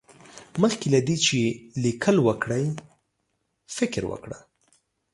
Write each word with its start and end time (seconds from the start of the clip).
مخکې 0.61 0.87
له 0.93 0.99
دې 1.07 1.15
چې 1.25 1.37
ليکل 1.83 2.15
وکړې، 2.27 2.63
فکر 3.77 4.03
وکړه. 4.11 4.37